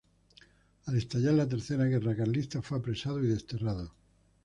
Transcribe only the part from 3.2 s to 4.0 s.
y desterrado.